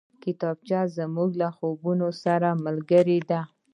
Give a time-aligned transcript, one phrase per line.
[0.23, 3.41] کتابچه زموږ له خوبونو سره ملګرې ده